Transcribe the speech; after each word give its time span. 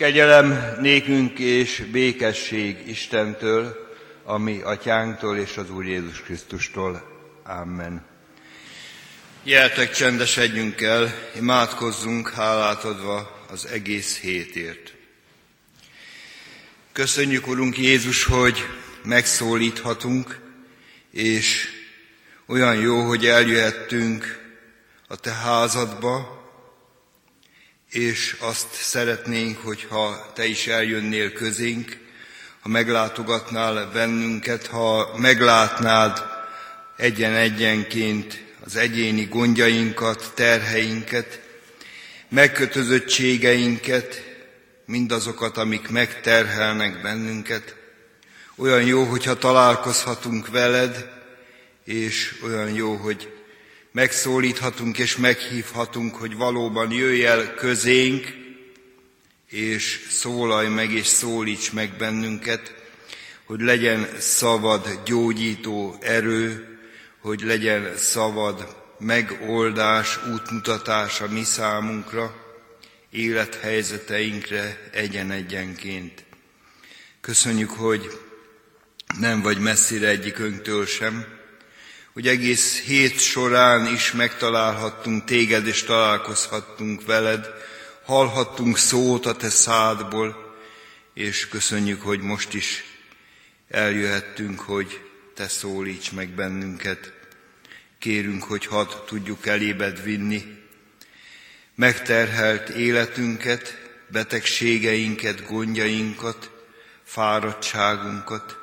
Kegyelem 0.00 0.76
nékünk 0.80 1.38
és 1.38 1.82
békesség 1.92 2.88
Istentől, 2.88 3.90
ami 4.24 4.60
atyánktól 4.60 5.36
és 5.36 5.56
az 5.56 5.70
Úr 5.70 5.86
Jézus 5.86 6.20
Krisztustól. 6.20 7.02
Amen. 7.44 8.04
Jeltek 9.42 9.92
csendesedjünk 9.92 10.80
el, 10.80 11.14
imádkozzunk 11.36 12.30
hálát 12.30 12.84
adva 12.84 13.46
az 13.50 13.66
egész 13.66 14.18
hétért. 14.18 14.94
Köszönjük, 16.92 17.46
Urunk 17.46 17.78
Jézus, 17.78 18.24
hogy 18.24 18.66
megszólíthatunk, 19.04 20.40
és 21.10 21.68
olyan 22.46 22.76
jó, 22.76 23.00
hogy 23.00 23.26
eljöhettünk 23.26 24.38
a 25.08 25.16
Te 25.16 25.32
házadba, 25.32 26.39
és 27.90 28.36
azt 28.40 28.72
szeretnénk, 28.72 29.58
hogyha 29.58 30.32
Te 30.34 30.44
is 30.44 30.66
eljönnél 30.66 31.32
közénk, 31.32 31.98
ha 32.60 32.68
meglátogatnál 32.68 33.90
bennünket, 33.92 34.66
ha 34.66 35.16
meglátnád 35.16 36.22
egyen-egyenként 36.96 38.44
az 38.64 38.76
egyéni 38.76 39.24
gondjainkat, 39.24 40.32
terheinket, 40.34 41.40
megkötözöttségeinket, 42.28 44.22
mindazokat, 44.84 45.56
amik 45.56 45.88
megterhelnek 45.88 47.02
bennünket. 47.02 47.76
Olyan 48.56 48.82
jó, 48.82 49.04
hogyha 49.04 49.38
találkozhatunk 49.38 50.48
veled, 50.48 51.10
és 51.84 52.40
olyan 52.44 52.74
jó, 52.74 52.94
hogy 52.94 53.39
megszólíthatunk 53.92 54.98
és 54.98 55.16
meghívhatunk, 55.16 56.14
hogy 56.14 56.36
valóban 56.36 56.92
jöjj 56.92 57.24
el 57.24 57.54
közénk, 57.54 58.38
és 59.50 60.06
szólalj 60.10 60.68
meg 60.68 60.92
és 60.92 61.06
szólíts 61.06 61.72
meg 61.72 61.96
bennünket, 61.96 62.74
hogy 63.44 63.60
legyen 63.60 64.08
szabad 64.18 65.00
gyógyító 65.04 65.96
erő, 66.00 66.78
hogy 67.20 67.40
legyen 67.42 67.96
szabad 67.96 68.76
megoldás, 68.98 70.18
útmutatás 70.32 71.20
a 71.20 71.28
mi 71.28 71.44
számunkra, 71.44 72.34
élethelyzeteinkre 73.10 74.88
egyen-egyenként. 74.92 76.24
Köszönjük, 77.20 77.70
hogy 77.70 78.20
nem 79.18 79.42
vagy 79.42 79.58
messzire 79.58 80.08
egyikünktől 80.08 80.86
sem, 80.86 81.39
hogy 82.20 82.28
egész 82.28 82.80
hét 82.80 83.18
során 83.18 83.86
is 83.94 84.12
megtalálhattunk 84.12 85.24
téged, 85.24 85.66
és 85.66 85.82
találkozhattunk 85.82 87.06
veled, 87.06 87.46
hallhattunk 88.04 88.78
szót 88.78 89.26
a 89.26 89.36
te 89.36 89.48
szádból, 89.48 90.54
és 91.14 91.48
köszönjük, 91.48 92.02
hogy 92.02 92.20
most 92.20 92.54
is 92.54 92.84
eljöhettünk, 93.68 94.60
hogy 94.60 95.00
te 95.34 95.48
szólíts 95.48 96.12
meg 96.12 96.28
bennünket. 96.28 97.12
Kérünk, 97.98 98.42
hogy 98.42 98.66
hadd 98.66 98.88
tudjuk 99.06 99.46
elébed 99.46 100.02
vinni 100.02 100.44
megterhelt 101.74 102.68
életünket, 102.68 103.78
betegségeinket, 104.08 105.46
gondjainkat, 105.46 106.50
fáradtságunkat, 107.04 108.59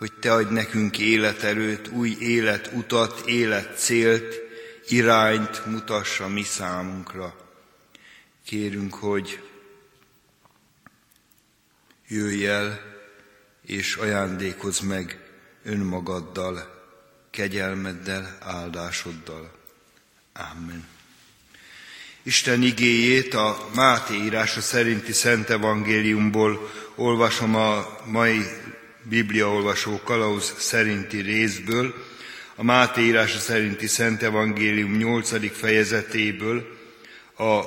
hogy 0.00 0.12
Te 0.12 0.32
adj 0.32 0.52
nekünk 0.52 0.98
életerőt, 0.98 1.88
új 1.88 2.16
életutat, 2.20 3.22
életcélt, 3.26 4.40
irányt 4.88 5.66
mutassa 5.66 6.28
mi 6.28 6.42
számunkra. 6.42 7.36
Kérünk, 8.44 8.94
hogy 8.94 9.42
jöjj 12.08 12.46
el, 12.46 12.80
és 13.66 13.94
ajándékozz 13.94 14.80
meg 14.80 15.20
önmagaddal, 15.64 16.84
kegyelmeddel, 17.30 18.38
áldásoddal. 18.40 19.52
Amen. 20.32 20.88
Isten 22.22 22.62
igéjét 22.62 23.34
a 23.34 23.68
Máté 23.74 24.14
írása 24.14 24.60
szerinti 24.60 25.12
Szent 25.12 25.50
Evangéliumból 25.50 26.70
olvasom 26.94 27.54
a 27.54 28.00
mai 28.04 28.42
bibliaolvasó 29.02 30.00
kalauz 30.04 30.54
szerinti 30.58 31.20
részből, 31.20 31.94
a 32.54 32.62
Máté 32.62 33.02
írása 33.02 33.38
szerinti 33.38 33.86
Szent 33.86 34.22
Evangélium 34.22 34.96
8. 34.96 35.56
fejezetéből, 35.56 36.78
a 37.36 37.62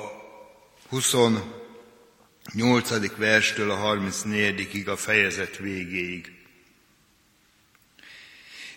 28. 0.90 3.18
verstől 3.18 3.72
a 3.72 3.76
34. 3.76 4.84
a 4.86 4.96
fejezet 4.96 5.58
végéig. 5.58 6.32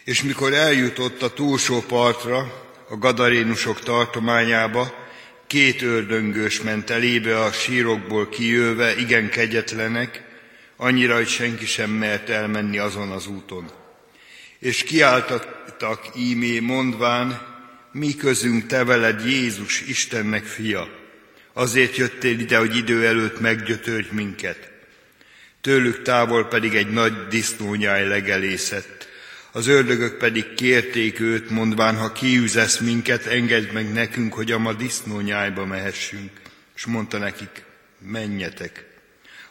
És 0.05 0.23
mikor 0.23 0.53
eljutott 0.53 1.23
a 1.23 1.33
túlsó 1.33 1.81
partra, 1.81 2.65
a 2.89 2.97
gadarénusok 2.97 3.81
tartományába, 3.81 5.05
két 5.47 5.83
ördöngős 5.83 6.61
ment 6.61 6.91
elébe 6.91 7.41
a 7.41 7.53
sírokból 7.53 8.29
kijöve, 8.29 8.97
igen 8.97 9.31
kegyetlenek, 9.31 10.26
annyira, 10.77 11.15
hogy 11.15 11.29
senki 11.29 11.67
sem 11.67 11.91
mert 11.91 12.29
elmenni 12.29 12.79
azon 12.79 13.11
az 13.11 13.27
úton. 13.27 13.71
És 14.59 14.83
kiáltattak 14.83 16.11
ímé 16.17 16.59
mondván, 16.59 17.55
mi 17.93 18.15
közünk 18.15 18.67
te 18.67 18.85
veled 18.85 19.25
Jézus, 19.25 19.81
Istennek 19.81 20.45
fia. 20.45 20.89
Azért 21.53 21.97
jöttél 21.97 22.39
ide, 22.39 22.59
hogy 22.59 22.77
idő 22.77 23.07
előtt 23.07 23.41
meggyötörj 23.41 24.09
minket. 24.11 24.71
Tőlük 25.61 26.03
távol 26.03 26.45
pedig 26.49 26.75
egy 26.75 26.91
nagy 26.91 27.27
disznónyáj 27.27 28.07
legelészett. 28.07 29.09
Az 29.53 29.67
ördögök 29.67 30.19
pedig 30.19 30.55
kérték 30.55 31.21
őt, 31.21 31.51
mondván, 31.51 31.97
ha 31.97 32.13
kiűzesz 32.13 32.79
minket, 32.79 33.27
engedd 33.27 33.73
meg 33.73 33.93
nekünk, 33.93 34.35
hogy 34.35 34.53
a 34.53 34.59
ma 34.59 34.73
disznónyájba 34.73 35.67
mehessünk. 35.67 36.31
És 36.75 36.87
mondta 36.87 37.19
nekik, 37.19 37.65
menjetek 37.99 38.86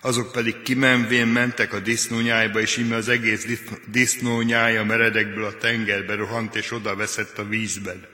azok 0.05 0.31
pedig 0.31 0.61
kimenvén 0.61 1.27
mentek 1.27 1.73
a 1.73 1.79
disznónyájba, 1.79 2.59
és 2.59 2.77
íme 2.77 2.95
az 2.95 3.09
egész 3.09 3.47
disznónyája 3.87 4.83
meredekből 4.83 5.45
a 5.45 5.57
tengerbe 5.57 6.15
rohant, 6.15 6.55
és 6.55 6.71
oda 6.71 6.95
veszett 6.95 7.37
a 7.37 7.47
vízben. 7.47 8.07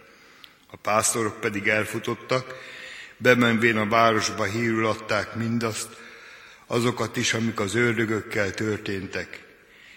A 0.68 0.78
pásztorok 0.78 1.40
pedig 1.40 1.68
elfutottak, 1.68 2.56
bemenvén 3.18 3.78
a 3.78 3.88
városba 3.88 4.44
hírül 4.44 4.85
adták 4.85 5.35
mindazt, 5.35 5.90
azokat 6.68 7.18
is, 7.18 7.34
amik 7.34 7.59
az 7.59 7.75
ördögökkel 7.75 8.51
történtek. 8.51 9.44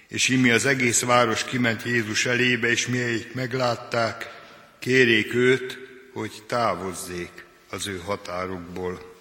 És 0.09 0.29
imi 0.29 0.51
az 0.51 0.67
egész 0.67 1.03
város 1.03 1.45
kiment 1.45 1.83
Jézus 1.83 2.27
elébe, 2.27 2.71
és 2.71 2.87
miért 2.87 3.35
meglátták, 3.35 4.43
kérék 4.79 5.35
őt, 5.35 5.79
hogy 6.13 6.33
távozzék 6.47 7.45
az 7.71 7.87
ő 7.87 8.01
határukból. 8.05 9.14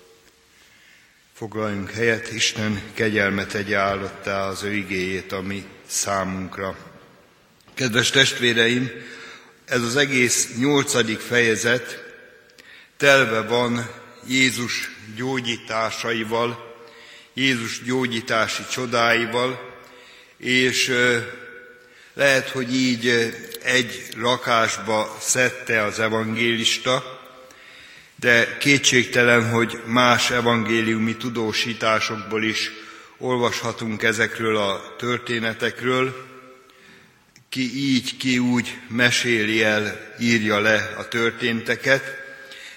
Foglaljunk 1.44 1.92
helyet, 1.92 2.32
Isten 2.32 2.82
kegyelmet 2.94 3.48
tegye 3.48 3.78
állottá 3.78 4.48
az 4.48 4.64
ő 4.64 4.74
igéjét, 4.74 5.32
ami 5.32 5.66
számunkra. 5.88 6.78
Kedves 7.74 8.10
testvéreim, 8.10 8.92
ez 9.66 9.82
az 9.82 9.96
egész 9.96 10.56
nyolcadik 10.58 11.20
fejezet 11.20 12.04
telve 12.98 13.42
van 13.42 13.90
Jézus 14.28 14.90
gyógyításaival, 15.16 16.76
Jézus 17.34 17.84
gyógyítási 17.84 18.64
csodáival, 18.72 19.60
és 20.38 20.92
lehet, 22.14 22.50
hogy 22.50 22.76
így 22.76 23.34
egy 23.64 24.08
rakásba 24.18 25.18
szedte 25.20 25.84
az 25.84 26.00
evangélista, 26.00 27.13
de 28.24 28.58
kétségtelen, 28.58 29.50
hogy 29.50 29.82
más 29.86 30.32
evangéliumi 30.32 31.16
tudósításokból 31.16 32.44
is 32.44 32.72
olvashatunk 33.18 34.04
ezekről 34.04 34.58
a 34.58 34.96
történetekről, 34.98 36.28
ki 37.50 37.76
így, 37.76 38.18
ki 38.18 38.38
úgy 38.38 38.78
meséli 38.88 39.64
el, 39.64 40.14
írja 40.20 40.60
le 40.60 40.94
a 40.98 41.08
történteket, 41.08 42.04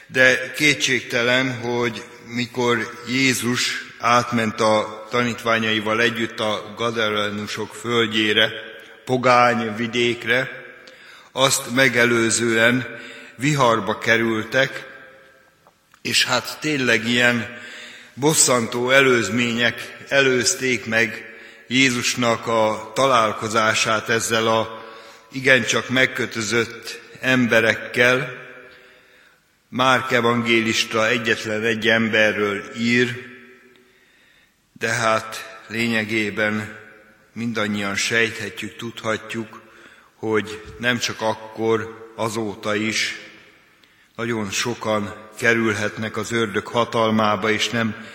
de 0.06 0.52
kétségtelen, 0.52 1.60
hogy 1.60 2.02
mikor 2.26 3.02
Jézus 3.08 3.84
átment 3.98 4.60
a 4.60 5.06
tanítványaival 5.10 6.00
együtt 6.00 6.40
a 6.40 6.74
Gadarenusok 6.76 7.74
földjére, 7.74 8.50
pogány 9.04 9.76
vidékre, 9.76 10.50
azt 11.32 11.74
megelőzően 11.74 12.86
viharba 13.36 13.98
kerültek, 13.98 14.94
és 16.06 16.24
hát 16.24 16.58
tényleg 16.60 17.08
ilyen 17.08 17.58
bosszantó 18.14 18.90
előzmények 18.90 20.04
előzték 20.08 20.84
meg 20.86 21.34
Jézusnak 21.68 22.46
a 22.46 22.92
találkozását 22.94 24.08
ezzel 24.08 24.46
a 24.46 24.84
igencsak 25.32 25.88
megkötözött 25.88 27.00
emberekkel. 27.20 28.44
Márk 29.68 30.12
evangélista 30.12 31.08
egyetlen 31.08 31.62
egy 31.62 31.88
emberről 31.88 32.62
ír, 32.78 33.34
De 34.78 34.88
hát 34.88 35.60
lényegében 35.68 36.78
mindannyian 37.32 37.96
sejthetjük, 37.96 38.76
tudhatjuk, 38.76 39.62
hogy 40.14 40.62
nem 40.78 40.98
csak 40.98 41.20
akkor, 41.20 42.12
azóta 42.16 42.74
is 42.74 43.25
nagyon 44.16 44.50
sokan 44.50 45.14
kerülhetnek 45.38 46.16
az 46.16 46.32
ördög 46.32 46.66
hatalmába, 46.66 47.50
és 47.50 47.68
nem 47.68 48.06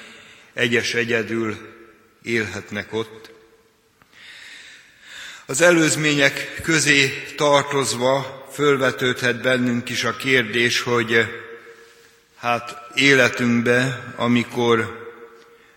egyes 0.53 0.93
egyedül 0.93 1.57
élhetnek 2.23 2.93
ott. 2.93 3.31
Az 5.45 5.61
előzmények 5.61 6.59
közé 6.63 7.23
tartozva 7.35 8.47
fölvetődhet 8.53 9.41
bennünk 9.41 9.89
is 9.89 10.03
a 10.03 10.15
kérdés, 10.15 10.81
hogy 10.81 11.25
hát 12.35 12.77
életünkbe, 12.93 14.03
amikor 14.15 15.09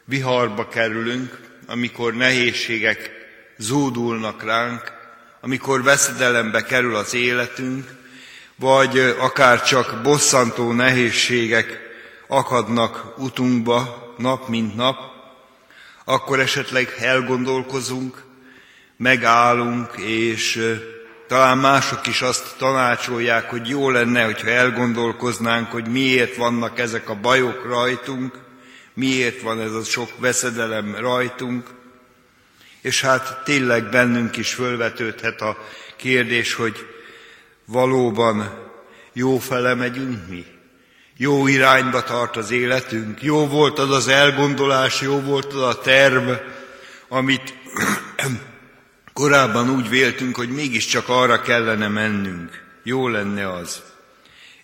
viharba 0.04 0.68
kerülünk, 0.68 1.38
amikor 1.66 2.14
nehézségek 2.14 3.10
zúdulnak 3.56 4.42
ránk, 4.42 4.92
amikor 5.40 5.82
veszedelembe 5.82 6.62
kerül 6.62 6.96
az 6.96 7.14
életünk, 7.14 8.02
vagy 8.56 8.98
akár 8.98 9.62
csak 9.62 10.00
bosszantó 10.02 10.72
nehézségek 10.72 11.80
akadnak 12.26 13.14
utunkba 13.18 14.12
nap 14.18 14.48
mint 14.48 14.76
nap, 14.76 14.96
akkor 16.04 16.40
esetleg 16.40 16.94
elgondolkozunk, 16.98 18.22
megállunk, 18.96 19.96
és 19.96 20.76
talán 21.28 21.58
mások 21.58 22.06
is 22.06 22.22
azt 22.22 22.56
tanácsolják, 22.58 23.50
hogy 23.50 23.68
jó 23.68 23.90
lenne, 23.90 24.24
hogyha 24.24 24.48
elgondolkoznánk, 24.48 25.70
hogy 25.70 25.88
miért 25.88 26.36
vannak 26.36 26.78
ezek 26.78 27.08
a 27.08 27.20
bajok 27.20 27.64
rajtunk, 27.64 28.38
miért 28.94 29.40
van 29.40 29.60
ez 29.60 29.72
a 29.72 29.84
sok 29.84 30.10
veszedelem 30.18 30.96
rajtunk, 30.96 31.68
és 32.80 33.00
hát 33.00 33.40
tényleg 33.44 33.88
bennünk 33.88 34.36
is 34.36 34.54
fölvetődhet 34.54 35.40
a 35.40 35.58
kérdés, 35.96 36.54
hogy 36.54 36.93
valóban 37.66 38.62
jó 39.12 39.38
fele 39.38 39.74
megyünk 39.74 40.28
mi? 40.28 40.44
Jó 41.16 41.46
irányba 41.46 42.02
tart 42.02 42.36
az 42.36 42.50
életünk? 42.50 43.22
Jó 43.22 43.46
volt 43.46 43.78
az 43.78 43.90
az 43.90 44.08
elgondolás, 44.08 45.00
jó 45.00 45.20
volt 45.20 45.52
az 45.52 45.60
a 45.60 45.80
terv, 45.80 46.30
amit 47.08 47.54
korábban 49.12 49.70
úgy 49.70 49.88
véltünk, 49.88 50.36
hogy 50.36 50.48
mégiscsak 50.48 51.08
arra 51.08 51.40
kellene 51.40 51.88
mennünk. 51.88 52.62
Jó 52.82 53.08
lenne 53.08 53.52
az. 53.52 53.82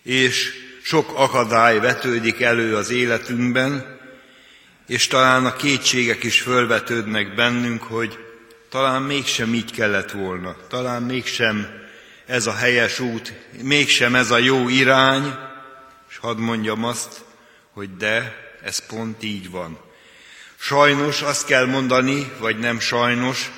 És 0.03 0.53
sok 0.83 1.11
akadály 1.15 1.79
vetődik 1.79 2.41
elő 2.41 2.75
az 2.75 2.89
életünkben, 2.89 3.99
és 4.87 5.07
talán 5.07 5.45
a 5.45 5.55
kétségek 5.55 6.23
is 6.23 6.41
fölvetődnek 6.41 7.35
bennünk, 7.35 7.83
hogy 7.83 8.17
talán 8.69 9.01
mégsem 9.01 9.53
így 9.53 9.71
kellett 9.71 10.11
volna, 10.11 10.55
talán 10.67 11.03
mégsem 11.03 11.80
ez 12.25 12.45
a 12.47 12.55
helyes 12.55 12.99
út, 12.99 13.33
mégsem 13.61 14.15
ez 14.15 14.31
a 14.31 14.37
jó 14.37 14.69
irány, 14.69 15.35
és 16.09 16.17
hadd 16.17 16.37
mondjam 16.37 16.83
azt, 16.83 17.23
hogy 17.73 17.97
de, 17.97 18.35
ez 18.63 18.85
pont 18.85 19.23
így 19.23 19.49
van. 19.49 19.79
Sajnos 20.59 21.21
azt 21.21 21.45
kell 21.45 21.65
mondani, 21.65 22.31
vagy 22.39 22.59
nem 22.59 22.79
sajnos, 22.79 23.51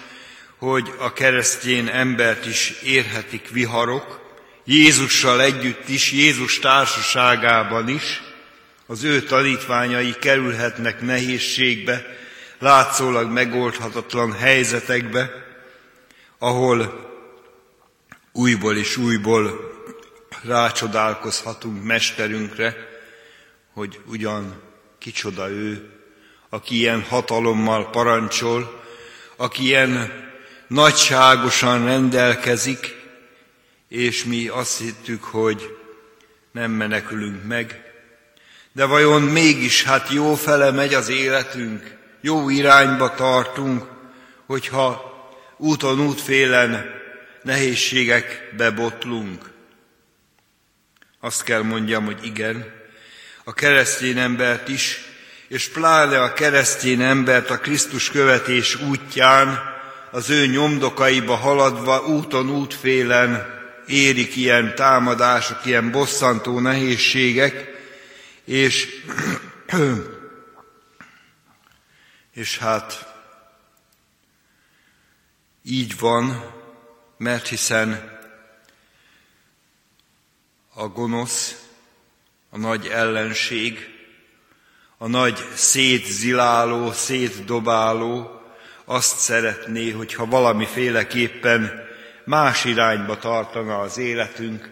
hogy 0.58 0.94
a 0.98 1.14
keresztény 1.14 1.88
embert 1.88 2.46
is 2.46 2.70
érhetik 2.84 3.50
viharok, 3.50 4.22
Jézussal 4.66 5.42
együtt 5.42 5.90
is, 5.90 6.12
Jézus 6.12 6.60
társaságában 6.60 7.88
is, 7.88 8.22
az 8.86 9.04
ő 9.04 9.22
tanítványai 9.22 10.16
kerülhetnek 10.20 11.02
nehézségbe, 11.02 12.06
látszólag 12.60 13.32
megoldhatatlan 13.32 14.34
helyzetekbe, 14.34 15.32
ahol 16.38 17.12
újból 18.34 18.78
és 18.78 18.98
újból 18.98 19.72
rácsodálkozhatunk 20.44 21.84
Mesterünkre, 21.84 22.76
hogy 23.74 24.00
ugyan 24.06 24.62
kicsoda 24.98 25.50
ő, 25.50 25.90
aki 26.50 26.76
ilyen 26.76 27.02
hatalommal 27.02 27.90
parancsol, 27.90 28.84
aki 29.36 29.64
ilyen 29.64 30.12
nagyságosan 30.68 31.86
rendelkezik, 31.86 33.02
és 33.88 34.24
mi 34.24 34.48
azt 34.48 34.78
hittük, 34.78 35.24
hogy 35.24 35.78
nem 36.52 36.72
menekülünk 36.72 37.48
meg, 37.48 37.82
de 38.72 38.86
vajon 38.86 39.22
mégis 39.22 39.84
hát 39.84 40.10
jó 40.10 40.36
fele 40.36 40.72
megy 40.72 40.94
az 40.94 41.10
életünk, 41.10 41.98
jó 42.22 42.50
irányba 42.50 43.16
tartunk, 43.16 43.84
hogyha 44.46 45.12
úton 45.58 46.00
útfélen 46.00 47.02
nehézségekbe 47.44 48.72
botlunk. 48.72 49.52
Azt 51.20 51.44
kell 51.44 51.62
mondjam, 51.62 52.06
hogy 52.06 52.26
igen, 52.26 52.74
a 53.44 53.54
keresztény 53.54 54.18
embert 54.18 54.68
is, 54.68 55.02
és 55.48 55.70
pláne 55.70 56.22
a 56.22 56.34
keresztény 56.34 57.02
embert 57.02 57.50
a 57.50 57.58
Krisztus 57.58 58.10
követés 58.10 58.76
útján, 58.76 59.72
az 60.12 60.30
ő 60.30 60.46
nyomdokaiba 60.46 61.36
haladva 61.36 62.06
úton 62.06 62.50
útfélen 62.50 63.62
érik 63.88 64.36
ilyen 64.36 64.76
támadások, 64.76 65.66
ilyen 65.66 65.92
bosszantó 65.92 66.60
nehézségek, 66.60 67.72
és, 68.46 68.88
és 72.34 72.58
hát 72.58 73.14
így 75.64 76.00
van, 76.00 76.54
mert 77.24 77.48
hiszen 77.48 78.20
a 80.74 80.88
gonosz, 80.88 81.66
a 82.50 82.58
nagy 82.58 82.88
ellenség, 82.88 83.90
a 84.98 85.08
nagy 85.08 85.46
szétziláló, 85.54 86.92
szétdobáló 86.92 88.42
azt 88.86 89.18
szeretné, 89.18 89.90
hogyha 89.90 90.26
valamiféleképpen 90.26 91.72
más 92.26 92.66
irányba 92.66 93.18
tartana 93.18 93.80
az 93.80 93.98
életünk, 93.98 94.70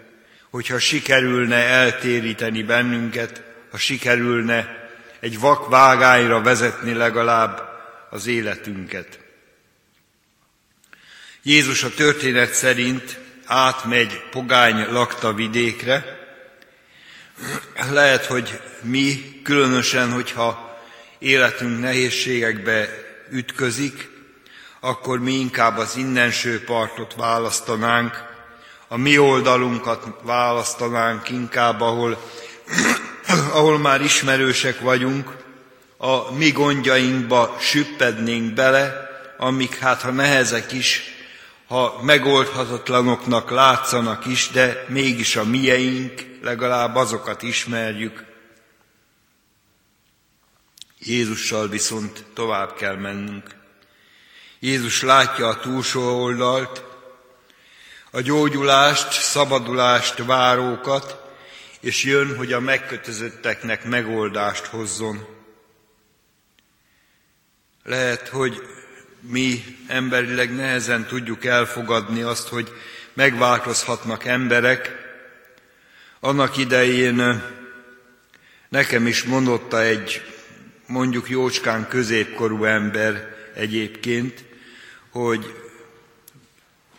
hogyha 0.50 0.80
sikerülne 0.80 1.56
eltéríteni 1.56 2.64
bennünket 2.64 3.44
ha 3.72 3.78
sikerülne 3.78 4.90
egy 5.20 5.40
vak 5.40 5.70
vágányra 5.70 6.42
vezetni 6.42 6.94
legalább 6.94 7.62
az 8.10 8.28
életünket. 8.28 9.20
Jézus 11.44 11.84
a 11.84 11.90
történet 11.90 12.54
szerint 12.54 13.20
átmegy 13.46 14.22
pogány 14.32 14.92
lakta 14.92 15.34
vidékre. 15.34 16.20
Lehet, 17.92 18.26
hogy 18.26 18.60
mi, 18.82 19.40
különösen, 19.44 20.12
hogyha 20.12 20.80
életünk 21.20 21.80
nehézségekbe 21.80 22.90
ütközik, 23.32 24.10
akkor 24.80 25.20
mi 25.20 25.34
inkább 25.34 25.78
az 25.78 25.96
innenső 25.96 26.64
partot 26.64 27.14
választanánk, 27.16 28.24
a 28.88 28.98
mi 28.98 29.18
oldalunkat 29.18 30.08
választanánk 30.22 31.30
inkább, 31.30 31.82
ahol 31.82 32.22
ahol 33.54 33.80
már 33.80 34.02
ismerősek 34.02 34.80
vagyunk, 34.80 35.30
a 35.98 36.34
mi 36.34 36.52
gondjainkba 36.52 37.58
süppednénk 37.60 38.54
bele, 38.54 39.10
amik 39.38 39.78
hát 39.78 40.02
ha 40.02 40.12
nehezek 40.12 40.72
is, 40.72 41.20
ha 41.72 42.00
megoldhatatlanoknak 42.02 43.50
látszanak 43.50 44.26
is, 44.26 44.50
de 44.50 44.86
mégis 44.88 45.36
a 45.36 45.44
mieink, 45.44 46.26
legalább 46.42 46.96
azokat 46.96 47.42
ismerjük. 47.42 48.26
Jézussal 51.00 51.68
viszont 51.68 52.26
tovább 52.34 52.74
kell 52.74 52.96
mennünk. 52.96 53.56
Jézus 54.60 55.02
látja 55.02 55.48
a 55.48 55.60
túlsó 55.60 56.22
oldalt, 56.22 56.84
a 58.12 58.22
gyógyulást, 58.22 59.12
szabadulást 59.12 60.26
várókat, 60.26 61.22
és 61.80 62.04
jön, 62.04 62.38
hogy 62.38 62.54
a 62.54 62.60
megkötözötteknek 62.60 63.84
megoldást 63.84 64.66
hozzon. 64.66 65.28
Lehet, 67.84 68.28
hogy 68.28 68.62
mi 69.22 69.64
emberileg 69.88 70.56
nehezen 70.56 71.06
tudjuk 71.06 71.46
elfogadni 71.46 72.22
azt, 72.22 72.48
hogy 72.48 72.72
megváltozhatnak 73.14 74.26
emberek. 74.26 74.96
Annak 76.20 76.58
idején 76.58 77.44
nekem 78.70 79.08
is 79.08 79.24
mondotta 79.24 79.82
egy 79.82 80.22
mondjuk 80.86 81.30
jócskán 81.30 81.88
középkorú 81.88 82.64
ember 82.64 83.36
egyébként, 83.56 84.44
hogy 85.10 85.56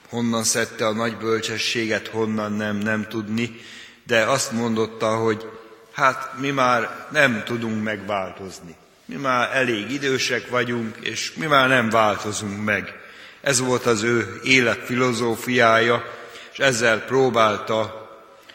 honnan 0.08 0.44
szedte 0.44 0.86
a 0.86 0.92
nagy 0.92 1.16
bölcsességet, 1.16 2.08
honnan 2.08 2.52
nem, 2.52 2.76
nem 2.76 3.06
tudni, 3.08 3.60
de 4.06 4.24
azt 4.24 4.52
mondotta, 4.52 5.16
hogy 5.16 5.48
hát 5.92 6.38
mi 6.38 6.50
már 6.50 7.08
nem 7.10 7.42
tudunk 7.44 7.82
megváltozni. 7.82 8.76
Mi 9.12 9.18
már 9.18 9.56
elég 9.56 9.90
idősek 9.90 10.48
vagyunk, 10.48 10.96
és 11.00 11.32
mi 11.34 11.46
már 11.46 11.68
nem 11.68 11.90
változunk 11.90 12.64
meg. 12.64 12.94
Ez 13.40 13.60
volt 13.60 13.86
az 13.86 14.02
ő 14.02 14.40
élet 14.44 14.84
filozófiája, 14.84 16.04
és 16.52 16.58
ezzel 16.58 17.00
próbálta 17.00 18.10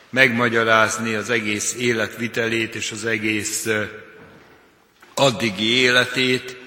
megmagyarázni 0.09 1.13
az 1.13 1.29
egész 1.29 1.75
életvitelét 1.79 2.75
és 2.75 2.91
az 2.91 3.05
egész 3.05 3.67
addigi 5.13 5.69
életét, 5.69 6.57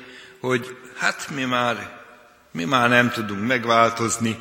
hogy 0.41 0.77
hát 0.97 1.29
mi 1.35 1.45
már, 1.45 2.01
mi 2.53 2.65
már 2.65 2.89
nem 2.89 3.11
tudunk 3.11 3.47
megváltozni, 3.47 4.39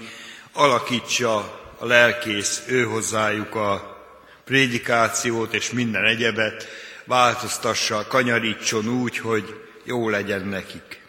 alakítsa 0.54 1.36
a 1.78 1.86
lelkész 1.86 2.64
ő 2.68 2.84
hozzájuk 2.84 3.56
a 3.56 3.98
prédikációt 4.46 5.54
és 5.54 5.72
minden 5.72 6.06
egyebet, 6.06 6.68
változtassa, 7.10 8.08
kanyarítson 8.08 8.88
úgy, 8.88 9.18
hogy 9.18 9.70
jó 9.84 10.10
legyen 10.10 10.46
nekik. 10.46 11.02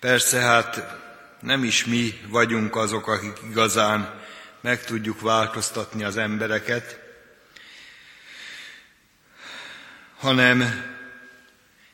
Persze 0.00 0.40
hát 0.40 0.98
nem 1.40 1.64
is 1.64 1.84
mi 1.84 2.20
vagyunk 2.28 2.76
azok, 2.76 3.06
akik 3.06 3.36
igazán 3.50 4.22
meg 4.60 4.84
tudjuk 4.84 5.20
változtatni 5.20 6.04
az 6.04 6.16
embereket, 6.16 7.00
hanem 10.18 10.84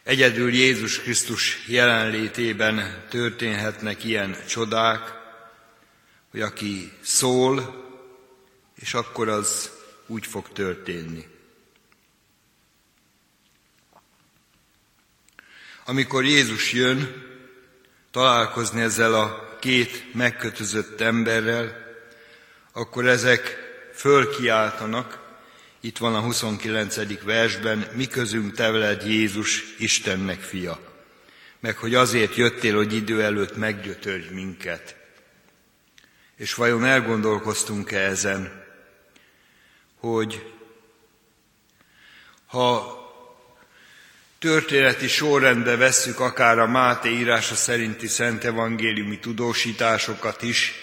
egyedül 0.02 0.54
Jézus 0.54 1.00
Krisztus 1.00 1.66
jelenlétében 1.66 3.04
történhetnek 3.08 4.04
ilyen 4.04 4.36
csodák, 4.48 5.12
hogy 6.30 6.40
aki 6.40 6.92
szól, 7.02 7.84
és 8.74 8.94
akkor 8.94 9.28
az 9.28 9.78
úgy 10.10 10.26
fog 10.26 10.52
történni. 10.52 11.26
Amikor 15.84 16.24
Jézus 16.24 16.72
jön 16.72 17.26
találkozni 18.10 18.80
ezzel 18.80 19.14
a 19.14 19.56
két 19.60 20.14
megkötözött 20.14 21.00
emberrel, 21.00 21.76
akkor 22.72 23.06
ezek 23.06 23.56
fölkiáltanak, 23.94 25.18
itt 25.80 25.98
van 25.98 26.14
a 26.14 26.20
29. 26.20 27.22
versben, 27.22 27.86
mi 27.94 28.06
közünk 28.06 28.54
te 28.54 28.70
veled 28.70 29.02
Jézus, 29.06 29.64
Istennek 29.78 30.40
fia, 30.40 30.80
meg 31.60 31.76
hogy 31.76 31.94
azért 31.94 32.34
jöttél, 32.34 32.76
hogy 32.76 32.92
idő 32.92 33.22
előtt 33.22 33.56
meggyötörj 33.56 34.28
minket. 34.30 34.96
És 36.36 36.54
vajon 36.54 36.84
elgondolkoztunk-e 36.84 37.98
ezen, 37.98 38.59
hogy 40.00 40.52
ha 42.46 42.98
történeti 44.38 45.08
sorrendbe 45.08 45.76
vesszük 45.76 46.20
akár 46.20 46.58
a 46.58 46.66
Máté 46.66 47.10
írása 47.10 47.54
szerinti 47.54 48.06
Szent 48.06 48.44
Evangéliumi 48.44 49.18
tudósításokat 49.18 50.42
is, 50.42 50.74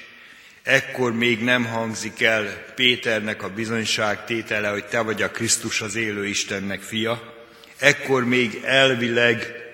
ekkor 0.64 1.14
még 1.14 1.44
nem 1.44 1.66
hangzik 1.66 2.22
el 2.22 2.66
Péternek 2.76 3.44
a 3.44 3.50
bizonyságtétele, 3.50 4.70
hogy 4.70 4.86
te 4.86 5.00
vagy 5.00 5.22
a 5.22 5.32
Krisztus 5.32 5.82
az 5.82 5.96
élő 5.96 6.26
Istennek 6.26 6.82
fia. 6.82 7.34
Ekkor 7.78 8.26
még 8.26 8.62
elvileg 8.64 9.66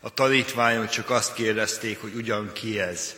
a 0.00 0.14
tanítványok 0.14 0.88
csak 0.88 1.10
azt 1.10 1.34
kérdezték, 1.34 2.00
hogy 2.00 2.14
ugyan 2.14 2.52
ki 2.52 2.80
ez, 2.80 3.14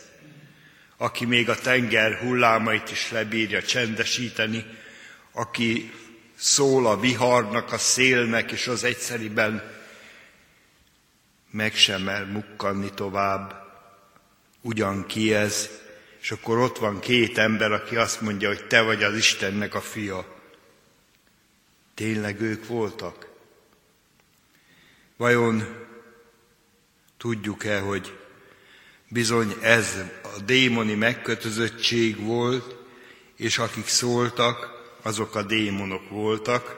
aki 0.97 1.25
még 1.25 1.49
a 1.49 1.55
tenger 1.55 2.19
hullámait 2.19 2.91
is 2.91 3.11
lebírja 3.11 3.63
csendesíteni, 3.63 4.65
aki 5.39 5.93
szól 6.37 6.87
a 6.87 7.01
viharnak, 7.01 7.73
a 7.73 7.79
szélnek, 7.79 8.51
és 8.51 8.67
az 8.67 8.85
egyszeriben 8.85 9.77
meg 11.51 11.75
sem 11.75 12.09
el 12.09 12.27
mukkanni 12.27 12.91
tovább. 12.95 13.55
Ugyan 14.61 15.07
ki 15.07 15.35
ez? 15.35 15.69
És 16.21 16.31
akkor 16.31 16.59
ott 16.59 16.79
van 16.79 17.01
két 17.01 17.39
ember, 17.39 17.73
aki 17.73 17.97
azt 17.97 18.21
mondja, 18.21 18.49
hogy 18.49 18.67
te 18.67 18.81
vagy 18.81 19.03
az 19.03 19.17
Istennek 19.17 19.75
a 19.75 19.81
fia. 19.81 20.37
Tényleg 21.95 22.41
ők 22.41 22.67
voltak? 22.67 23.29
Vajon 25.17 25.87
tudjuk-e, 27.19 27.81
hogy 27.81 28.19
bizony 29.09 29.57
ez 29.61 29.97
a 30.23 30.41
démoni 30.41 30.95
megkötözöttség 30.95 32.25
volt, 32.25 32.77
és 33.37 33.59
akik 33.59 33.87
szóltak, 33.87 34.78
azok 35.03 35.35
a 35.35 35.43
démonok 35.43 36.09
voltak. 36.11 36.77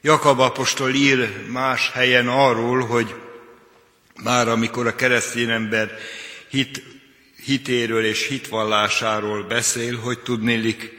Jakab 0.00 0.40
apostol 0.40 0.94
ír 0.94 1.46
más 1.50 1.90
helyen 1.90 2.28
arról, 2.28 2.80
hogy 2.80 3.14
már 4.22 4.48
amikor 4.48 4.86
a 4.86 4.94
keresztény 4.94 5.50
ember 5.50 5.98
hit, 6.48 6.82
hitéről 7.44 8.04
és 8.04 8.26
hitvallásáról 8.26 9.42
beszél, 9.42 9.98
hogy 9.98 10.18
tudnélik, 10.18 10.96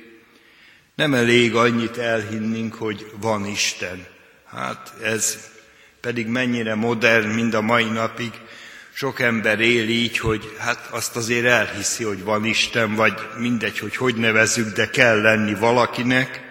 nem 0.95 1.13
elég 1.13 1.55
annyit 1.55 1.97
elhinnünk, 1.97 2.73
hogy 2.73 3.11
van 3.19 3.45
Isten. 3.45 4.05
Hát 4.45 4.93
ez 5.03 5.49
pedig 6.01 6.27
mennyire 6.27 6.75
modern, 6.75 7.27
mind 7.27 7.53
a 7.53 7.61
mai 7.61 7.89
napig. 7.89 8.31
Sok 8.99 9.19
ember 9.19 9.59
él 9.59 9.89
így, 9.89 10.17
hogy 10.17 10.55
hát 10.57 10.87
azt 10.91 11.15
azért 11.15 11.45
elhiszi, 11.45 12.03
hogy 12.03 12.23
van 12.23 12.45
Isten, 12.45 12.95
vagy 12.95 13.13
mindegy, 13.37 13.79
hogy 13.79 13.95
hogy 13.95 14.15
nevezzük, 14.15 14.75
de 14.75 14.89
kell 14.89 15.21
lenni 15.21 15.53
valakinek. 15.53 16.41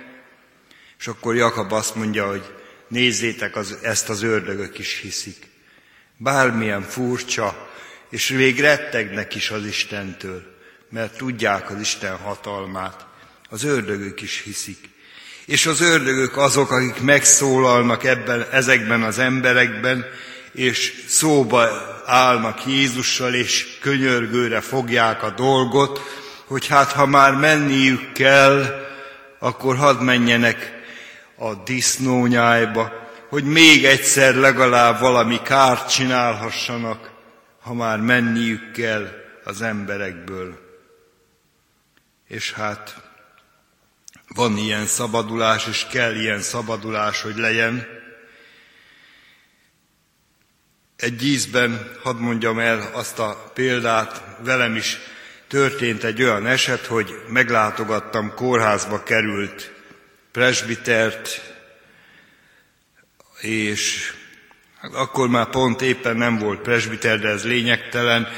És 0.99 1.07
akkor 1.07 1.37
Jakab 1.37 1.73
azt 1.73 1.95
mondja, 1.95 2.29
hogy 2.29 2.55
nézzétek, 2.87 3.57
az, 3.57 3.79
ezt 3.83 4.09
az 4.09 4.23
ördögök 4.23 4.79
is 4.79 4.99
hiszik 5.01 5.37
bármilyen 6.17 6.83
furcsa, 6.83 7.71
és 8.11 8.29
még 8.29 8.61
rettegnek 8.61 9.35
is 9.35 9.51
az 9.51 9.65
Istentől, 9.65 10.43
mert 10.91 11.17
tudják 11.17 11.71
az 11.71 11.81
Isten 11.81 12.17
hatalmát. 12.17 13.07
Az 13.49 13.65
ördögök 13.65 14.21
is 14.23 14.41
hiszik. 14.45 14.89
És 15.47 15.67
az 15.67 15.81
ördögök 15.81 16.37
azok, 16.37 16.71
akik 16.71 17.01
megszólalnak 17.01 18.05
ebben, 18.05 18.47
ezekben 18.51 19.03
az 19.03 19.19
emberekben, 19.19 20.05
és 20.59 21.05
szóba 21.09 21.69
állnak 22.07 22.67
Jézussal, 22.67 23.35
és 23.35 23.79
könyörgőre 23.81 24.61
fogják 24.61 25.23
a 25.23 25.31
dolgot, 25.31 26.01
hogy 26.47 26.67
hát 26.67 26.93
ha 26.93 27.07
már 27.07 27.35
menniük 27.35 28.13
kell, 28.13 28.87
akkor 29.39 29.77
hadd 29.77 29.97
menjenek 29.97 30.73
a 31.37 31.55
disznónyájba, 31.55 32.93
hogy 33.29 33.45
még 33.45 33.85
egyszer 33.85 34.35
legalább 34.35 35.01
valami 35.01 35.43
kárt 35.43 35.91
csinálhassanak, 35.91 37.11
ha 37.63 37.75
már 37.75 37.99
menniük 37.99 38.73
kell 38.73 39.09
az 39.45 39.63
emberekből. 39.63 40.59
És 42.29 42.53
hát 42.53 42.97
van 44.35 44.57
ilyen 44.57 44.87
szabadulás, 44.87 45.67
és 45.67 45.87
kell 45.91 46.15
ilyen 46.15 46.41
szabadulás, 46.41 47.23
hogy 47.23 47.37
legyen. 47.37 47.98
Egy 50.99 51.27
ízben 51.27 51.93
hadd 52.03 52.17
mondjam 52.17 52.59
el 52.59 52.91
azt 52.93 53.19
a 53.19 53.51
példát, 53.55 54.23
velem 54.45 54.77
is 54.77 54.99
történt 55.49 56.05
egy 56.05 56.23
olyan 56.23 56.47
eset, 56.47 56.87
hogy 56.87 57.23
meglátogattam 57.29 58.35
kórházba 58.35 59.03
került 59.03 59.73
presbitert, 60.33 61.55
és 63.41 64.13
akkor 64.93 65.29
már 65.29 65.49
pont 65.49 65.83
éppen 65.83 66.17
nem 66.17 66.39
volt 66.39 66.61
presbiter, 66.61 67.21
de 67.21 67.29
ez 67.29 67.45
lényegtelen, 67.45 68.29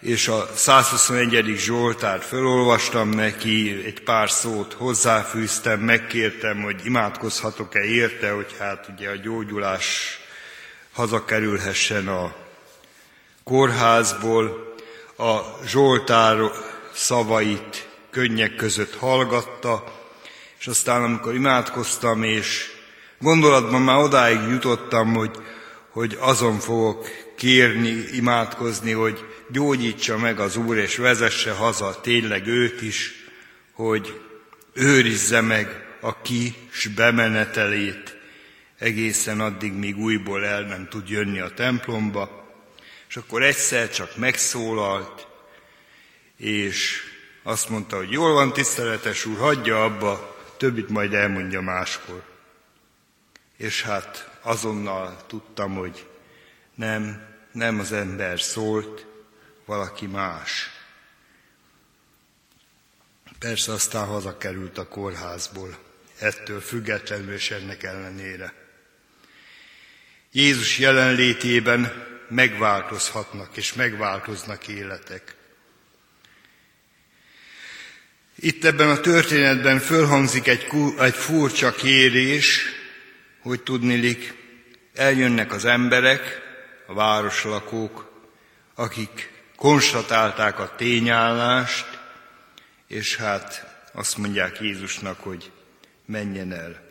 és 0.00 0.28
a 0.28 0.48
121. 0.54 1.54
Zsoltárt 1.56 2.24
felolvastam 2.24 3.08
neki, 3.08 3.82
egy 3.84 4.02
pár 4.02 4.30
szót 4.30 4.72
hozzáfűztem, 4.72 5.80
megkértem, 5.80 6.62
hogy 6.62 6.80
imádkozhatok-e 6.84 7.84
érte, 7.84 8.30
hogy 8.30 8.56
hát 8.58 8.88
ugye 8.94 9.08
a 9.08 9.16
gyógyulás 9.16 10.20
hazakerülhessen 10.92 12.08
a 12.08 12.34
kórházból. 13.44 14.74
A 15.16 15.40
Zsoltár 15.66 16.38
szavait 16.94 17.88
könnyek 18.10 18.54
között 18.54 18.94
hallgatta, 18.94 19.84
és 20.58 20.66
aztán 20.66 21.02
amikor 21.02 21.34
imádkoztam, 21.34 22.22
és 22.22 22.72
Gondolatban 23.22 23.82
már 23.82 23.96
odáig 23.96 24.40
jutottam, 24.50 25.14
hogy, 25.14 25.30
hogy 25.88 26.16
azon 26.20 26.58
fogok 26.58 27.06
kérni, 27.36 28.04
imádkozni, 28.12 28.92
hogy 28.92 29.24
gyógyítsa 29.48 30.18
meg 30.18 30.40
az 30.40 30.56
Úr, 30.56 30.76
és 30.76 30.96
vezesse 30.96 31.52
haza 31.52 32.00
tényleg 32.00 32.46
őt 32.46 32.82
is, 32.82 33.12
hogy 33.72 34.20
őrizze 34.72 35.40
meg 35.40 35.96
a 36.00 36.22
kis 36.22 36.88
bemenetelét 36.96 38.16
egészen 38.82 39.40
addig, 39.40 39.72
míg 39.72 39.98
újból 39.98 40.44
el 40.44 40.62
nem 40.62 40.88
tud 40.88 41.08
jönni 41.08 41.38
a 41.40 41.54
templomba. 41.54 42.50
És 43.08 43.16
akkor 43.16 43.42
egyszer 43.42 43.90
csak 43.90 44.16
megszólalt, 44.16 45.26
és 46.36 47.02
azt 47.42 47.68
mondta, 47.68 47.96
hogy 47.96 48.10
jól 48.10 48.32
van, 48.32 48.52
tiszteletes 48.52 49.24
úr, 49.24 49.38
hagyja 49.38 49.84
abba, 49.84 50.36
többit 50.56 50.88
majd 50.88 51.14
elmondja 51.14 51.60
máskor. 51.60 52.22
és 53.56 53.82
hát 53.82 54.38
azonnal 54.40 55.26
tudtam, 55.26 55.74
hogy 55.74 56.06
nem, 56.74 57.26
nem 57.52 57.78
az 57.78 57.92
ember 57.92 58.40
szólt, 58.40 59.06
valaki 59.64 60.06
más. 60.06 60.70
Persze 63.38 63.72
aztán 63.72 64.06
hazakerült 64.06 64.78
a 64.78 64.88
kórházból, 64.88 65.78
ettől 66.18 66.60
függetlenül 66.60 67.32
és 67.32 67.50
ennek 67.50 67.82
ellenére. 67.82 68.61
Jézus 70.32 70.78
jelenlétében 70.78 72.06
megváltozhatnak 72.28 73.56
és 73.56 73.72
megváltoznak 73.72 74.68
életek. 74.68 75.34
Itt 78.34 78.64
ebben 78.64 78.88
a 78.88 79.00
történetben 79.00 79.78
fölhangzik 79.78 80.46
egy, 80.46 80.66
egy 80.98 81.14
furcsa 81.14 81.72
kérés, 81.72 82.60
hogy 83.40 83.62
tudnilik, 83.62 84.34
eljönnek 84.94 85.52
az 85.52 85.64
emberek, 85.64 86.40
a 86.86 86.94
városlakók, 86.94 88.12
akik 88.74 89.30
konstatálták 89.56 90.58
a 90.58 90.74
tényállást, 90.76 91.86
és 92.86 93.16
hát 93.16 93.66
azt 93.92 94.16
mondják 94.16 94.60
Jézusnak, 94.60 95.20
hogy 95.20 95.50
menjen 96.06 96.52
el. 96.52 96.90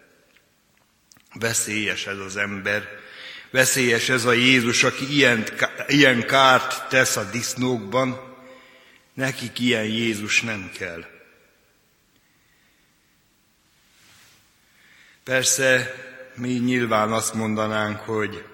Veszélyes 1.34 2.08
ez 2.08 2.18
az 2.18 2.38
ember, 2.38 3.01
veszélyes 3.52 4.10
ez 4.10 4.26
a 4.26 4.32
Jézus, 4.32 4.84
aki 4.84 5.16
ilyen, 5.16 5.44
ilyen 5.88 6.26
kárt 6.26 6.90
tesz 6.90 7.16
a 7.16 7.30
disznókban, 7.30 8.36
nekik 9.14 9.60
ilyen 9.60 9.86
Jézus 9.86 10.42
nem 10.42 10.72
kell. 10.78 11.06
Persze 15.24 15.94
mi 16.36 16.50
nyilván 16.50 17.12
azt 17.12 17.34
mondanánk, 17.34 18.00
hogy 18.00 18.46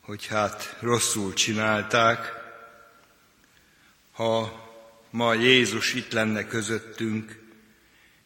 hogy 0.00 0.26
hát 0.26 0.76
rosszul 0.80 1.32
csinálták, 1.32 2.32
ha 4.12 4.68
ma 5.10 5.34
Jézus 5.34 5.94
itt 5.94 6.12
lenne 6.12 6.46
közöttünk, 6.46 7.38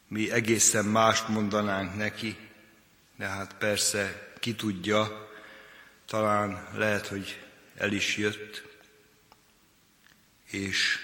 mi 0.08 0.30
egészen 0.30 0.84
mást 0.84 1.28
mondanánk 1.28 1.96
neki, 1.96 2.36
de 3.16 3.26
hát 3.26 3.54
persze 3.58 4.32
ki 4.40 4.54
tudja, 4.54 5.30
talán 6.06 6.68
lehet, 6.74 7.06
hogy 7.06 7.42
el 7.76 7.92
is 7.92 8.16
jött, 8.16 8.62
és 10.50 10.98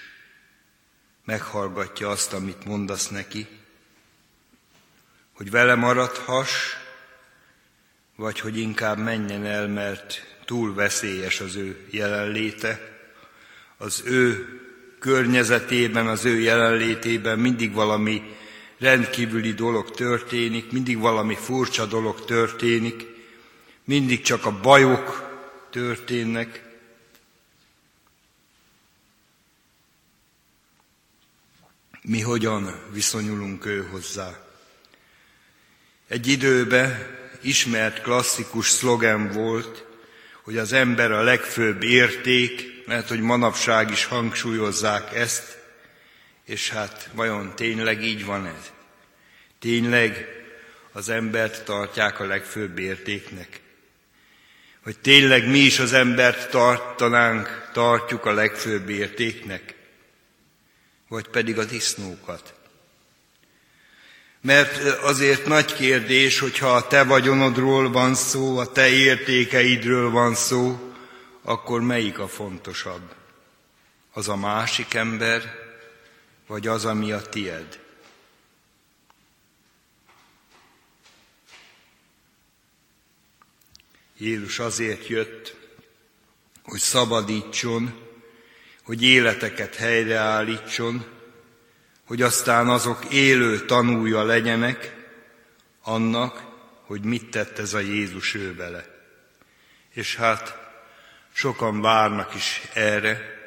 meghallgatja 1.23 2.09
azt, 2.09 2.33
amit 2.33 2.65
mondasz 2.65 3.07
neki, 3.07 3.47
hogy 5.31 5.51
vele 5.51 5.75
maradhass, 5.75 6.73
vagy 8.15 8.39
hogy 8.39 8.57
inkább 8.57 8.97
menjen 8.97 9.45
el, 9.45 9.67
mert 9.67 10.35
túl 10.45 10.73
veszélyes 10.73 11.39
az 11.39 11.55
ő 11.55 11.87
jelenléte, 11.89 12.99
az 13.77 14.03
ő 14.05 14.47
környezetében, 14.99 16.07
az 16.07 16.25
ő 16.25 16.39
jelenlétében 16.39 17.39
mindig 17.39 17.73
valami 17.73 18.37
rendkívüli 18.81 19.53
dolog 19.53 19.91
történik, 19.91 20.71
mindig 20.71 20.99
valami 20.99 21.35
furcsa 21.35 21.85
dolog 21.85 22.25
történik, 22.25 23.05
mindig 23.83 24.21
csak 24.21 24.45
a 24.45 24.59
bajok 24.59 25.29
történnek. 25.69 26.63
Mi 32.01 32.21
hogyan 32.21 32.79
viszonyulunk 32.91 33.65
ő 33.65 33.87
hozzá? 33.91 34.45
Egy 36.07 36.27
időben 36.27 37.17
ismert 37.41 38.01
klasszikus 38.01 38.69
szlogen 38.69 39.31
volt, 39.31 39.85
hogy 40.43 40.57
az 40.57 40.73
ember 40.73 41.11
a 41.11 41.23
legfőbb 41.23 41.83
érték, 41.83 42.83
mert 42.85 43.07
hogy 43.07 43.21
manapság 43.21 43.91
is 43.91 44.05
hangsúlyozzák 44.05 45.15
ezt, 45.15 45.57
és 46.45 46.69
hát 46.69 47.09
vajon 47.13 47.55
tényleg 47.55 48.03
így 48.03 48.25
van 48.25 48.45
ez? 48.45 48.71
Tényleg 49.61 50.27
az 50.91 51.09
embert 51.09 51.65
tartják 51.65 52.19
a 52.19 52.25
legfőbb 52.25 52.79
értéknek? 52.79 53.59
Hogy 54.83 54.99
tényleg 54.99 55.47
mi 55.47 55.59
is 55.59 55.79
az 55.79 55.93
embert 55.93 56.49
tartanánk, 56.49 57.69
tartjuk 57.73 58.25
a 58.25 58.33
legfőbb 58.33 58.89
értéknek? 58.89 59.75
Vagy 61.07 61.27
pedig 61.27 61.57
a 61.57 61.65
disznókat? 61.65 62.53
Mert 64.41 64.99
azért 64.99 65.45
nagy 65.45 65.73
kérdés, 65.73 66.39
hogyha 66.39 66.75
a 66.75 66.87
te 66.87 67.03
vagyonodról 67.03 67.91
van 67.91 68.15
szó, 68.15 68.57
a 68.57 68.71
te 68.71 68.89
értékeidről 68.89 70.09
van 70.09 70.35
szó, 70.35 70.93
akkor 71.41 71.81
melyik 71.81 72.19
a 72.19 72.27
fontosabb? 72.27 73.13
Az 74.13 74.29
a 74.29 74.35
másik 74.35 74.93
ember, 74.93 75.55
vagy 76.47 76.67
az, 76.67 76.85
ami 76.85 77.11
a 77.11 77.21
tied? 77.21 77.80
Jézus 84.21 84.59
azért 84.59 85.07
jött, 85.07 85.55
hogy 86.63 86.79
szabadítson, 86.79 87.99
hogy 88.83 89.03
életeket 89.03 89.75
helyreállítson, 89.75 91.05
hogy 92.05 92.21
aztán 92.21 92.69
azok 92.69 93.05
élő 93.13 93.65
tanúja 93.65 94.23
legyenek 94.23 94.95
annak, 95.81 96.43
hogy 96.85 97.03
mit 97.03 97.29
tett 97.29 97.59
ez 97.59 97.73
a 97.73 97.79
Jézus 97.79 98.33
ő 98.33 98.55
vele. 98.55 98.85
És 99.93 100.15
hát 100.15 100.57
sokan 101.33 101.81
várnak 101.81 102.35
is 102.35 102.61
erre, 102.73 103.39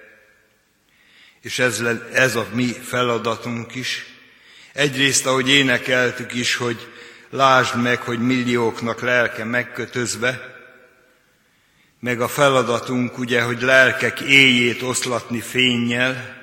és 1.40 1.58
ez, 1.58 1.80
ez 2.12 2.36
a 2.36 2.46
mi 2.52 2.66
feladatunk 2.66 3.74
is. 3.74 4.04
Egyrészt, 4.72 5.26
ahogy 5.26 5.48
énekeltük 5.48 6.32
is, 6.32 6.56
hogy 6.56 6.92
lásd 7.30 7.82
meg, 7.82 8.02
hogy 8.02 8.18
millióknak 8.18 9.00
lelke 9.00 9.44
megkötözve, 9.44 10.53
meg 12.04 12.20
a 12.20 12.28
feladatunk 12.28 13.18
ugye, 13.18 13.42
hogy 13.42 13.62
lelkek 13.62 14.20
éjét 14.20 14.82
oszlatni 14.82 15.40
fényjel, 15.40 16.36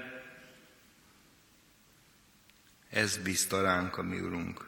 ez 2.90 3.18
bízta 3.18 3.62
ránk 3.62 3.98
a 3.98 4.02
mi 4.04 4.20
Urunk. 4.20 4.68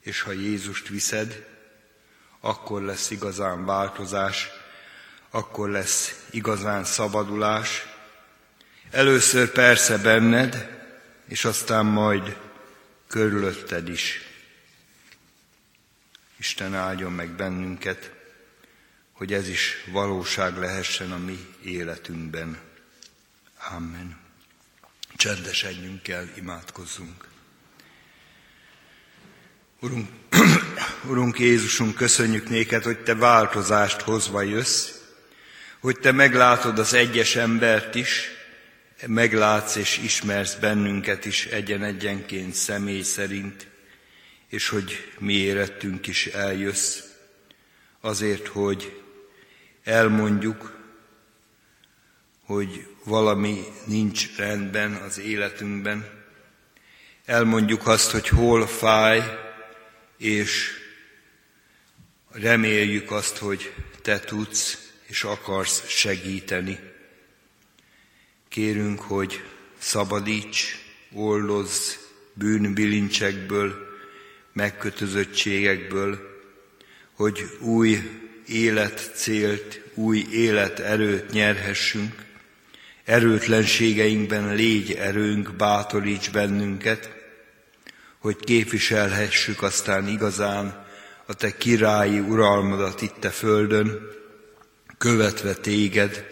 És 0.00 0.20
ha 0.20 0.32
Jézust 0.32 0.88
viszed, 0.88 1.46
akkor 2.40 2.82
lesz 2.82 3.10
igazán 3.10 3.64
változás, 3.64 4.48
akkor 5.30 5.70
lesz 5.70 6.26
igazán 6.30 6.84
szabadulás. 6.84 7.86
Először 8.90 9.50
persze 9.50 9.98
benned, 9.98 10.80
és 11.28 11.44
aztán 11.44 11.86
majd 11.86 12.36
körülötted 13.06 13.88
is. 13.88 14.20
Isten 16.36 16.74
áldjon 16.74 17.12
meg 17.12 17.30
bennünket, 17.30 18.16
hogy 19.18 19.32
ez 19.32 19.48
is 19.48 19.84
valóság 19.86 20.56
lehessen 20.56 21.12
a 21.12 21.18
mi 21.18 21.46
életünkben. 21.62 22.58
Amen. 23.70 24.16
Csendesedjünk 25.16 26.08
el, 26.08 26.28
imádkozzunk. 26.36 27.28
Urunk, 29.80 30.08
Urunk 31.10 31.38
Jézusunk, 31.38 31.94
köszönjük 31.94 32.48
néked, 32.48 32.82
hogy 32.82 32.98
Te 32.98 33.14
változást 33.14 34.00
hozva 34.00 34.42
jössz, 34.42 34.90
hogy 35.78 35.98
Te 35.98 36.12
meglátod 36.12 36.78
az 36.78 36.92
egyes 36.92 37.36
embert 37.36 37.94
is, 37.94 38.28
meglátsz 39.06 39.76
és 39.76 39.98
ismersz 39.98 40.54
bennünket 40.54 41.24
is 41.24 41.46
egyen-egyenként 41.46 42.54
személy 42.54 43.02
szerint, 43.02 43.66
és 44.48 44.68
hogy 44.68 45.12
mi 45.18 45.34
érettünk 45.34 46.06
is 46.06 46.26
eljössz, 46.26 46.98
azért, 48.00 48.46
hogy 48.46 49.02
elmondjuk, 49.88 50.76
hogy 52.44 52.86
valami 53.04 53.64
nincs 53.84 54.36
rendben 54.36 54.92
az 54.92 55.18
életünkben. 55.18 56.06
Elmondjuk 57.24 57.86
azt, 57.86 58.10
hogy 58.10 58.28
hol 58.28 58.66
fáj, 58.66 59.22
és 60.16 60.70
reméljük 62.30 63.10
azt, 63.10 63.36
hogy 63.36 63.72
te 64.02 64.20
tudsz 64.20 64.92
és 65.06 65.24
akarsz 65.24 65.88
segíteni. 65.88 66.78
Kérünk, 68.48 69.00
hogy 69.00 69.44
szabadíts, 69.78 70.76
ollozz 71.12 71.94
bűnbilincsekből, 72.32 73.86
megkötözöttségekből, 74.52 76.40
hogy 77.12 77.56
új 77.60 78.27
életcélt, 78.48 79.80
új 79.94 80.26
életerőt 80.30 81.30
nyerhessünk, 81.30 82.14
erőtlenségeinkben 83.04 84.54
légy 84.54 84.92
erőnk, 84.92 85.54
bátoríts 85.54 86.30
bennünket, 86.30 87.10
hogy 88.18 88.36
képviselhessük 88.36 89.62
aztán 89.62 90.08
igazán 90.08 90.86
a 91.26 91.34
te 91.34 91.56
királyi 91.56 92.18
uralmadat 92.18 93.02
itt 93.02 93.24
a 93.24 93.30
földön, 93.30 94.00
követve 94.98 95.54
téged, 95.54 96.26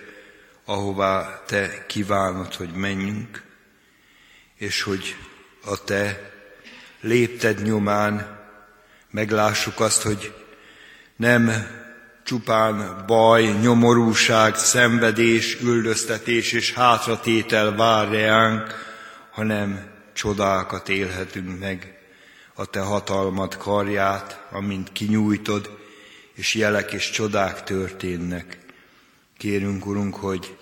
ahová 0.65 1.43
te 1.47 1.85
kívánod, 1.87 2.55
hogy 2.55 2.73
menjünk, 2.73 3.43
és 4.57 4.83
hogy 4.83 5.17
a 5.65 5.85
te 5.85 6.33
lépted 7.01 7.63
nyomán 7.63 8.45
meglássuk 9.11 9.81
azt, 9.81 10.03
hogy 10.03 10.35
nem 11.17 11.51
csupán 12.27 13.05
baj, 13.07 13.45
nyomorúság, 13.45 14.57
szenvedés, 14.57 15.61
üldöztetés 15.61 16.53
és 16.53 16.73
hátratétel 16.73 17.75
vár 17.75 18.09
reánk, 18.09 18.75
hanem 19.31 19.87
csodákat 20.13 20.89
élhetünk 20.89 21.59
meg 21.61 21.99
a 22.55 22.65
Te 22.65 22.81
hatalmad 22.81 23.57
karját, 23.57 24.47
amint 24.51 24.93
kinyújtod, 24.93 25.79
és 26.35 26.55
jelek 26.55 26.93
és 26.93 27.11
csodák 27.11 27.63
történnek. 27.63 28.59
Kérünk, 29.39 29.87
Urunk, 29.87 30.15
hogy 30.15 30.57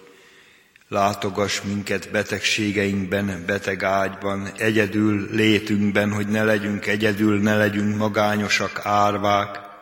látogass 0.88 1.60
minket 1.60 2.10
betegségeinkben, 2.10 3.44
beteg 3.46 3.82
ágyban, 3.82 4.52
egyedül 4.56 5.28
létünkben, 5.30 6.12
hogy 6.12 6.28
ne 6.28 6.44
legyünk 6.44 6.86
egyedül, 6.86 7.40
ne 7.40 7.56
legyünk 7.56 7.96
magányosak, 7.96 8.80
árvák, 8.82 9.72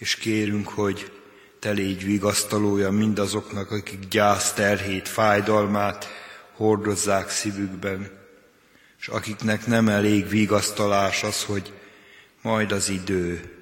és 0.00 0.16
kérünk, 0.16 0.68
hogy 0.68 1.12
te 1.58 1.70
légy 1.70 2.04
vigasztalója 2.04 2.90
mindazoknak, 2.90 3.70
akik 3.70 4.08
gyász 4.08 4.52
terhét, 4.52 5.08
fájdalmát 5.08 6.08
hordozzák 6.52 7.30
szívükben, 7.30 8.10
és 9.00 9.08
akiknek 9.08 9.66
nem 9.66 9.88
elég 9.88 10.28
vigasztalás 10.28 11.22
az, 11.22 11.44
hogy 11.44 11.72
majd 12.42 12.72
az 12.72 12.88
idő, 12.88 13.56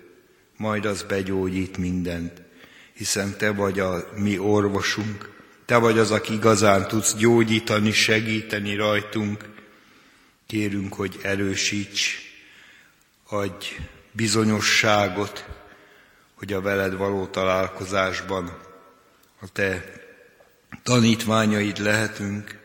majd 0.56 0.84
az 0.84 1.02
begyógyít 1.02 1.76
mindent, 1.76 2.42
hiszen 2.92 3.36
te 3.36 3.52
vagy 3.52 3.80
a 3.80 4.08
mi 4.16 4.38
orvosunk, 4.38 5.30
te 5.64 5.76
vagy 5.76 5.98
az, 5.98 6.10
aki 6.10 6.32
igazán 6.32 6.88
tudsz 6.88 7.14
gyógyítani, 7.14 7.92
segíteni 7.92 8.74
rajtunk. 8.74 9.44
Kérünk, 10.46 10.94
hogy 10.94 11.18
erősíts, 11.22 12.18
adj 13.28 13.66
bizonyosságot, 14.12 15.57
hogy 16.38 16.52
a 16.52 16.60
veled 16.60 16.96
való 16.96 17.26
találkozásban 17.26 18.58
a 19.40 19.48
te 19.52 19.84
tanítványaid 20.82 21.78
lehetünk, 21.78 22.58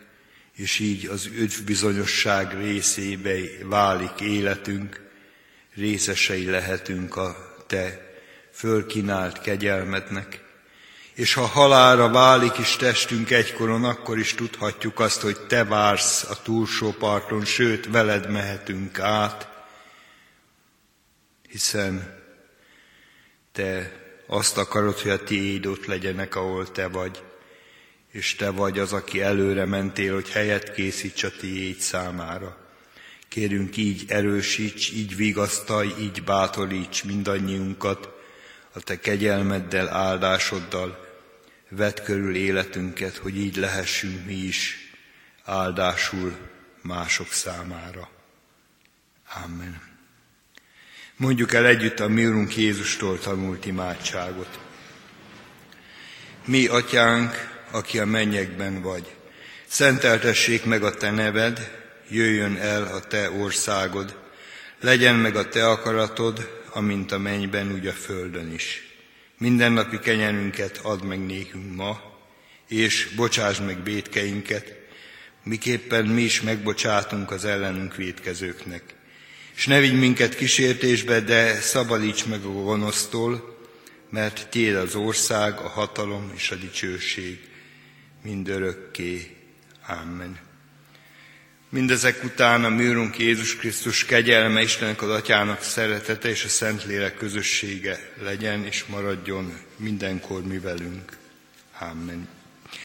és 0.55 0.79
így 0.79 1.05
az 1.05 1.29
bizonyosság 1.65 2.57
részébe 2.57 3.35
válik 3.63 4.19
életünk, 4.19 5.09
részesei 5.75 6.45
lehetünk 6.45 7.15
a 7.15 7.55
te 7.67 8.13
fölkínált 8.51 9.41
kegyelmednek. 9.41 10.41
És 11.13 11.33
ha 11.33 11.45
halára 11.45 12.09
válik 12.09 12.57
is 12.57 12.75
testünk 12.75 13.31
egykoron, 13.31 13.83
akkor 13.83 14.17
is 14.17 14.33
tudhatjuk 14.33 14.99
azt, 14.99 15.21
hogy 15.21 15.39
te 15.39 15.63
vársz 15.63 16.23
a 16.29 16.41
túlsó 16.41 16.91
parton, 16.91 17.45
sőt, 17.45 17.87
veled 17.91 18.31
mehetünk 18.31 18.99
át, 18.99 19.47
hiszen 21.49 22.22
te 23.53 24.01
azt 24.27 24.57
akarod, 24.57 24.99
hogy 24.99 25.11
a 25.11 25.23
tiéd 25.23 25.65
ott 25.65 25.85
legyenek, 25.85 26.35
ahol 26.35 26.71
te 26.71 26.87
vagy, 26.87 27.23
és 28.11 28.35
te 28.35 28.49
vagy 28.49 28.79
az, 28.79 28.93
aki 28.93 29.21
előre 29.21 29.65
mentél, 29.65 30.13
hogy 30.13 30.29
helyet 30.29 30.73
készíts 30.73 31.23
a 31.23 31.31
tiéd 31.31 31.79
számára. 31.79 32.57
Kérünk 33.27 33.77
így 33.77 34.05
erősíts, 34.07 34.91
így 34.91 35.15
vigasztalj, 35.15 35.93
így 35.99 36.23
bátoríts 36.23 37.03
mindannyiunkat 37.03 38.09
a 38.73 38.79
te 38.79 38.99
kegyelmeddel, 38.99 39.89
áldásoddal, 39.89 41.07
vedd 41.69 42.03
körül 42.03 42.35
életünket, 42.35 43.17
hogy 43.17 43.37
így 43.37 43.55
lehessünk 43.55 44.25
mi 44.25 44.33
is 44.33 44.77
áldásul 45.43 46.37
mások 46.81 47.31
számára. 47.31 48.09
Amen. 49.45 49.92
Mondjuk 51.23 51.53
el 51.53 51.65
együtt 51.65 51.99
a 51.99 52.07
mi 52.07 52.25
Urunk 52.25 52.57
Jézustól 52.57 53.19
tanult 53.19 53.65
imádságot. 53.65 54.59
Mi, 56.45 56.67
Atyánk, 56.67 57.63
aki 57.71 57.99
a 57.99 58.05
mennyekben 58.05 58.81
vagy, 58.81 59.15
szenteltessék 59.67 60.65
meg 60.65 60.83
a 60.83 60.93
Te 60.93 61.11
neved, 61.11 61.71
jöjjön 62.09 62.57
el 62.57 62.83
a 62.83 62.99
Te 62.99 63.31
országod, 63.31 64.19
legyen 64.79 65.15
meg 65.15 65.35
a 65.35 65.49
Te 65.49 65.67
akaratod, 65.67 66.63
amint 66.73 67.11
a 67.11 67.17
mennyben, 67.17 67.71
úgy 67.71 67.87
a 67.87 67.93
földön 67.93 68.53
is. 68.53 68.95
Mindennapi 69.37 69.99
kenyerünket 69.99 70.77
add 70.77 71.03
meg 71.03 71.25
nékünk 71.25 71.75
ma, 71.75 72.01
és 72.67 73.09
bocsáss 73.15 73.59
meg 73.59 73.77
bétkeinket, 73.77 74.73
miképpen 75.43 76.05
mi 76.05 76.21
is 76.21 76.41
megbocsátunk 76.41 77.31
az 77.31 77.45
ellenünk 77.45 77.95
védkezőknek 77.95 79.01
és 79.55 79.67
ne 79.67 79.79
vigy 79.79 79.99
minket 79.99 80.35
kísértésbe, 80.35 81.19
de 81.19 81.61
szabadíts 81.61 82.25
meg 82.25 82.43
a 82.43 82.51
gonosztól, 82.51 83.57
mert 84.09 84.47
Tiéd 84.49 84.75
az 84.75 84.95
ország, 84.95 85.57
a 85.59 85.67
hatalom 85.67 86.31
és 86.35 86.51
a 86.51 86.55
dicsőség 86.55 87.39
mindörökké. 88.23 89.35
Amen. 89.87 90.39
Mindezek 91.69 92.23
után 92.23 92.63
a 92.63 92.69
mi 92.69 93.09
Jézus 93.17 93.55
Krisztus 93.55 94.05
kegyelme, 94.05 94.61
Istennek 94.61 95.01
az 95.01 95.09
Atyának 95.09 95.61
szeretete 95.61 96.29
és 96.29 96.43
a 96.43 96.47
Szentlélek 96.47 97.17
közössége 97.17 98.11
legyen 98.21 98.65
és 98.65 98.85
maradjon 98.85 99.59
mindenkor 99.77 100.43
mi 100.43 100.59
velünk. 100.59 101.17
Amen. 101.79 102.27